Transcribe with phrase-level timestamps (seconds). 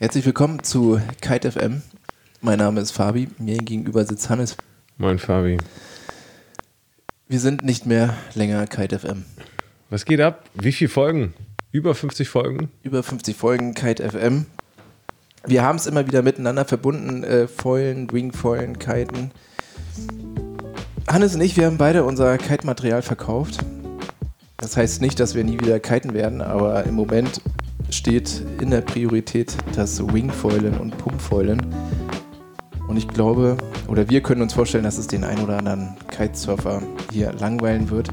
[0.00, 1.82] Herzlich willkommen zu Kite FM.
[2.40, 4.56] Mein Name ist Fabi, mir gegenüber sitzt Hannes.
[4.96, 5.58] Moin Fabi.
[7.26, 9.24] Wir sind nicht mehr länger Kite FM.
[9.90, 10.44] Was geht ab?
[10.54, 11.34] Wie viele Folgen?
[11.72, 12.70] Über 50 Folgen?
[12.84, 14.46] Über 50 Folgen Kite FM.
[15.44, 19.32] Wir haben es immer wieder miteinander verbunden, äh, Foilen, Wingfoilen, Kiten.
[21.08, 23.58] Hannes und ich, wir haben beide unser Kite-Material verkauft.
[24.58, 27.40] Das heißt nicht, dass wir nie wieder kiten werden, aber im Moment
[27.90, 31.74] steht in der Priorität das Wingfoilen und Pumpfoilen.
[32.86, 36.82] Und ich glaube, oder wir können uns vorstellen, dass es den einen oder anderen Kitesurfer
[37.12, 38.08] hier langweilen wird.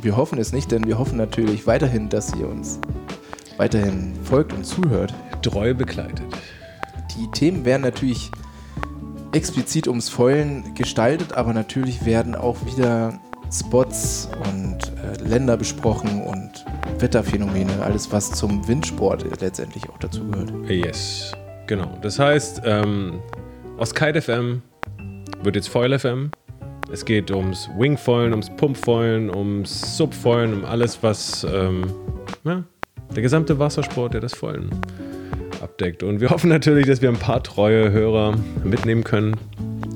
[0.00, 2.78] Wir hoffen es nicht, denn wir hoffen natürlich weiterhin, dass ihr uns
[3.56, 5.14] weiterhin folgt und zuhört.
[5.42, 6.26] Treu begleitet.
[7.16, 8.30] Die Themen werden natürlich
[9.32, 13.18] explizit ums Foilen gestaltet, aber natürlich werden auch wieder
[13.50, 16.61] Spots und äh, Länder besprochen und
[17.02, 20.52] Wetterphänomene, alles was zum Windsport letztendlich auch dazu gehört.
[20.70, 21.32] Yes,
[21.66, 21.98] genau.
[22.00, 23.20] Das heißt, ähm,
[23.76, 24.62] aus Kite FM
[25.42, 26.30] wird jetzt Foil FM.
[26.92, 31.84] Es geht ums Wingfoilen, ums Pumpfoilen, ums Subfoilen, um alles, was ähm,
[32.44, 32.62] ja,
[33.14, 34.70] der gesamte Wassersport, der das Foilen
[35.60, 36.02] abdeckt.
[36.02, 39.36] Und wir hoffen natürlich, dass wir ein paar treue Hörer mitnehmen können.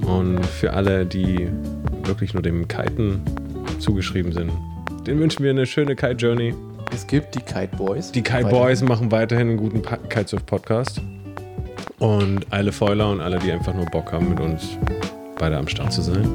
[0.07, 1.49] Und für alle, die
[2.05, 3.21] wirklich nur dem Kiten
[3.79, 4.51] zugeschrieben sind,
[5.07, 6.55] den wünschen wir eine schöne Kite-Journey.
[6.97, 8.11] Es gibt die Kite Boys.
[8.11, 11.03] Die Kite Boys machen weiterhin einen guten Kitesurf-Podcast.
[11.99, 14.79] Und alle Foiler und alle, die einfach nur Bock haben, mit uns
[15.39, 16.27] beide am Start zu sein,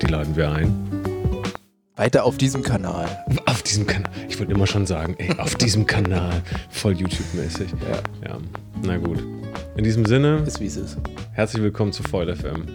[0.00, 0.72] die laden wir ein.
[1.96, 3.24] Weiter auf diesem Kanal.
[3.46, 4.08] Auf diesem Kanal.
[4.28, 6.30] Ich wollte immer schon sagen, ey, auf diesem Kanal.
[6.70, 7.72] Voll YouTube-mäßig.
[7.90, 8.28] Ja.
[8.28, 8.38] ja.
[8.84, 9.20] Na gut.
[9.76, 10.44] In diesem Sinne.
[10.46, 10.96] Ist wie es ist.
[11.32, 12.66] Herzlich willkommen zu Foil FM.